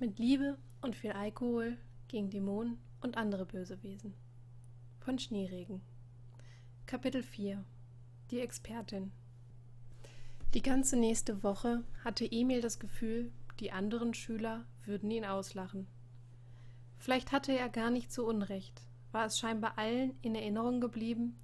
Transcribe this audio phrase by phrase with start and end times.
[0.00, 1.76] Mit Liebe und viel Alkohol
[2.08, 4.14] gegen Dämonen und andere böse Wesen.
[4.98, 5.82] Von Schneeregen.
[6.86, 7.62] Kapitel 4
[8.30, 9.12] Die Expertin.
[10.54, 15.86] Die ganze nächste Woche hatte Emil das Gefühl, die anderen Schüler würden ihn auslachen.
[16.96, 18.80] Vielleicht hatte er gar nicht so Unrecht,
[19.12, 21.38] war es scheinbar allen in Erinnerung geblieben,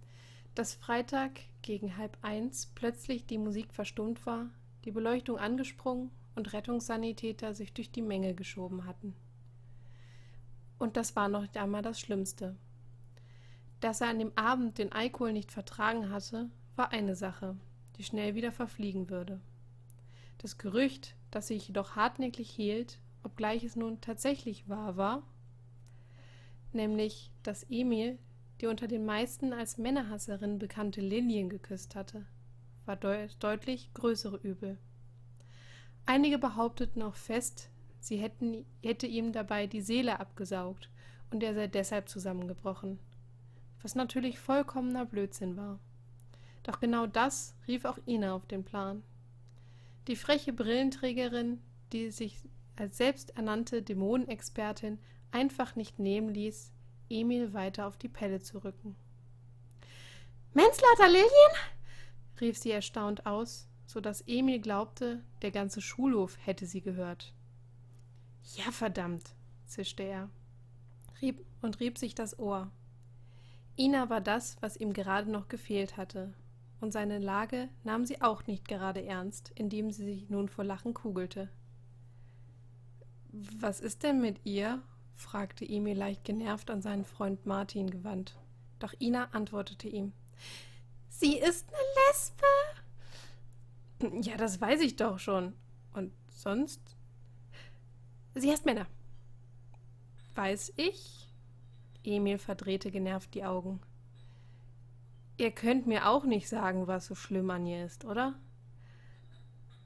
[0.54, 4.48] dass Freitag gegen halb eins plötzlich die Musik verstummt war,
[4.86, 9.14] die Beleuchtung angesprungen und Rettungssanitäter sich durch die Menge geschoben hatten.
[10.78, 12.56] Und das war noch nicht einmal das Schlimmste.
[13.80, 17.56] Dass er an dem Abend den Alkohol nicht vertragen hatte, war eine Sache,
[17.96, 19.40] die schnell wieder verfliegen würde.
[20.38, 25.22] Das Gerücht, das sich jedoch hartnäckig hielt, obgleich es nun tatsächlich wahr war,
[26.72, 28.18] nämlich, dass Emil
[28.60, 32.24] die unter den meisten als Männerhasserin bekannte Lilien geküsst hatte,
[32.86, 34.78] war deut deutlich größere Übel.
[36.06, 40.88] Einige behaupteten auch fest, sie hätten, hätte ihm dabei die Seele abgesaugt
[41.30, 43.00] und er sei deshalb zusammengebrochen.
[43.82, 45.80] Was natürlich vollkommener Blödsinn war.
[46.62, 49.02] Doch genau das rief auch Ina auf den Plan.
[50.06, 51.60] Die freche Brillenträgerin,
[51.92, 52.38] die sich
[52.76, 54.98] als selbsternannte Dämonenexpertin
[55.32, 56.72] einfach nicht nehmen ließ,
[57.08, 58.96] Emil weiter auf die Pelle zu rücken.
[60.54, 61.52] Menslauter Lilien?
[62.40, 67.32] rief sie erstaunt aus so dass Emil glaubte, der ganze Schulhof hätte sie gehört.
[68.56, 69.34] Ja, verdammt,
[69.66, 70.28] zischte er
[71.22, 72.70] rieb und rieb sich das Ohr.
[73.78, 76.32] Ina war das, was ihm gerade noch gefehlt hatte,
[76.80, 80.94] und seine Lage nahm sie auch nicht gerade ernst, indem sie sich nun vor Lachen
[80.94, 81.50] kugelte.
[83.32, 84.82] Was ist denn mit ihr?
[85.14, 88.36] fragte Emil leicht genervt an seinen Freund Martin gewandt.
[88.78, 90.12] Doch Ina antwortete ihm.
[91.08, 92.44] Sie ist eine Lesbe.
[94.20, 95.54] Ja, das weiß ich doch schon.
[95.94, 96.80] Und sonst?
[98.34, 98.86] Sie heißt Männer.
[100.34, 101.28] Weiß ich?
[102.04, 103.80] Emil verdrehte genervt die Augen.
[105.38, 108.34] Ihr könnt mir auch nicht sagen, was so schlimm an ihr ist, oder?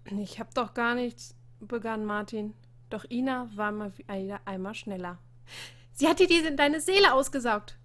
[0.05, 2.55] Ich hab doch gar nichts, begann Martin.
[2.89, 5.19] Doch Ina war mal wieder einmal schneller.
[5.93, 7.79] Sie hat dir diese, deine Seele ausgesaugt.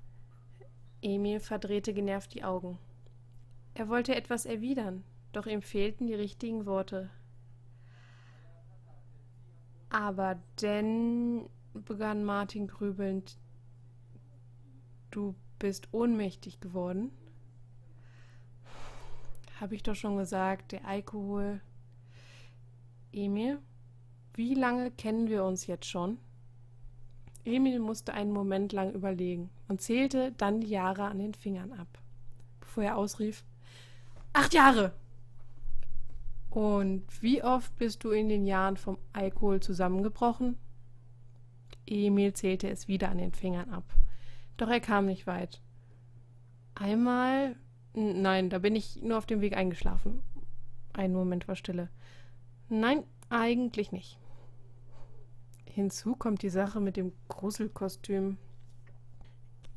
[1.01, 2.79] Emil verdrehte genervt die Augen.
[3.73, 5.03] Er wollte etwas erwidern,
[5.35, 7.09] doch ihm fehlten die richtigen Worte.
[9.89, 13.37] Aber denn, begann Martin grübelnd,
[15.11, 17.11] du bist ohnmächtig geworden?
[19.59, 21.61] Habe ich doch schon gesagt, der Alkohol.
[23.13, 23.59] Emil,
[24.33, 26.17] wie lange kennen wir uns jetzt schon?
[27.45, 31.87] Emil musste einen Moment lang überlegen und zählte dann die Jahre an den Fingern ab,
[32.59, 33.45] bevor er ausrief:
[34.33, 34.93] Acht Jahre!
[36.55, 40.57] Und wie oft bist du in den Jahren vom Alkohol zusammengebrochen?
[41.85, 43.83] Emil zählte es wieder an den Fingern ab.
[44.55, 45.61] Doch er kam nicht weit.
[46.73, 47.57] Einmal.
[47.93, 50.23] Nein, da bin ich nur auf dem Weg eingeschlafen.
[50.93, 51.89] Ein Moment war Stille.
[52.69, 54.17] Nein, eigentlich nicht.
[55.65, 58.37] Hinzu kommt die Sache mit dem Gruselkostüm.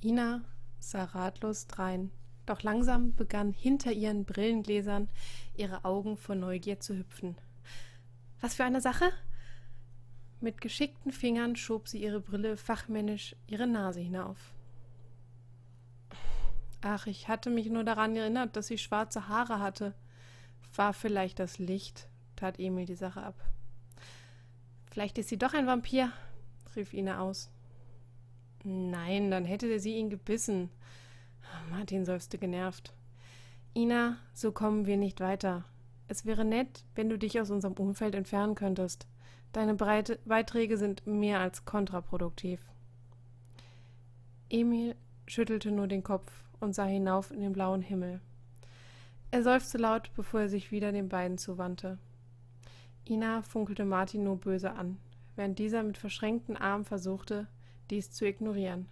[0.01, 0.45] Ina
[0.79, 2.13] sah ratlos drein.
[2.49, 5.11] Doch langsam begann hinter ihren Brillengläsern
[5.55, 7.37] ihre Augen vor Neugier zu hüpfen.
[8.41, 9.13] Was für eine Sache?
[10.41, 14.55] Mit geschickten Fingern schob sie ihre Brille fachmännisch ihre Nase hinauf.
[16.81, 19.93] Ach, ich hatte mich nur daran erinnert, dass sie schwarze Haare hatte.
[20.75, 23.35] War vielleicht das Licht, tat Emil die Sache ab.
[24.91, 26.13] Vielleicht ist sie doch ein Vampir,
[26.77, 27.51] rief Ina aus.
[28.65, 30.71] Nein, dann hätte sie ihn gebissen.
[31.71, 32.93] Martin seufzte genervt.
[33.75, 35.65] Ina, so kommen wir nicht weiter.
[36.09, 39.07] Es wäre nett, wenn du dich aus unserem Umfeld entfernen könntest.
[39.53, 42.61] Deine Breite Beiträge sind mehr als kontraproduktiv.
[44.51, 48.21] Emil schüttelte nur den Kopf und sah hinauf in den blauen Himmel.
[49.31, 51.99] Er seufzte laut, bevor er sich wieder den beiden zuwandte.
[53.07, 54.99] Ina funkelte Martin nur böse an,
[55.37, 57.47] während dieser mit verschränkten Armen versuchte,
[57.91, 58.89] dies zu ignorieren.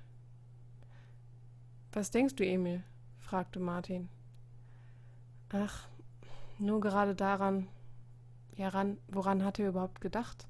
[1.96, 2.82] Was denkst du, Emil?
[3.20, 4.10] fragte Martin.
[5.48, 5.88] Ach,
[6.58, 7.69] nur gerade daran,
[8.54, 10.46] ja, ran, woran hat er überhaupt gedacht?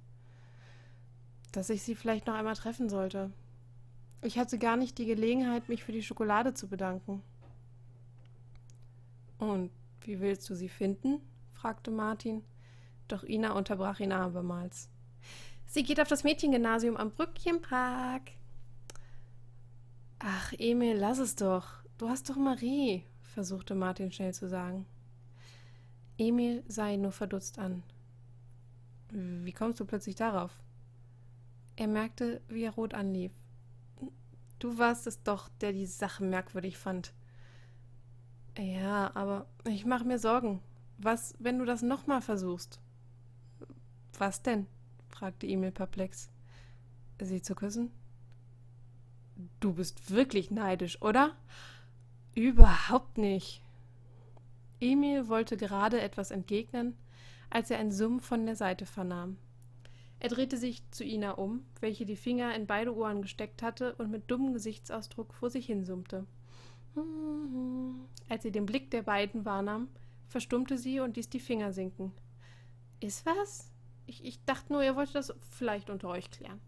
[1.52, 3.30] Dass ich sie vielleicht noch einmal treffen sollte.
[4.22, 7.22] Ich hatte gar nicht die Gelegenheit, mich für die Schokolade zu bedanken.
[9.38, 9.70] Und
[10.00, 11.20] wie willst du sie finden?
[11.52, 12.42] fragte Martin,
[13.06, 14.88] doch Ina unterbrach ihn abermals.
[15.64, 18.32] Sie geht auf das Mädchengymnasium am Brückchenpark.
[20.18, 21.68] Ach, Emil, lass es doch.
[21.98, 24.86] Du hast doch Marie, versuchte Martin schnell zu sagen.
[26.18, 27.82] Emil sah ihn nur verdutzt an.
[29.10, 30.58] Wie kommst du plötzlich darauf?
[31.76, 33.32] Er merkte, wie er rot anlief.
[34.58, 37.12] Du warst es doch, der die Sache merkwürdig fand.
[38.56, 40.62] Ja, aber ich mache mir Sorgen.
[40.96, 42.80] Was, wenn du das nochmal versuchst?
[44.18, 44.66] Was denn?
[45.10, 46.30] fragte Emil perplex.
[47.20, 47.90] Sie zu küssen?
[49.60, 51.36] Du bist wirklich neidisch, oder?
[52.34, 53.62] Überhaupt nicht.
[54.80, 56.96] Emil wollte gerade etwas entgegnen,
[57.50, 59.36] als er ein Summen von der Seite vernahm.
[60.18, 64.10] Er drehte sich zu Ina um, welche die Finger in beide Ohren gesteckt hatte und
[64.10, 66.26] mit dummem Gesichtsausdruck vor sich hinsummte.
[68.28, 69.88] Als sie den Blick der beiden wahrnahm,
[70.28, 72.12] verstummte sie und ließ die Finger sinken.
[73.00, 73.70] Ist was?
[74.06, 76.60] Ich, ich dachte nur, ihr wolltet das vielleicht unter euch klären.